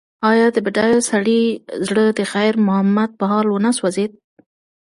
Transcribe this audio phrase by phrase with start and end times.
[0.31, 1.41] ایا د بډایه سړي
[1.87, 4.11] زړه د خیر محمد په حال ونه سوځېد؟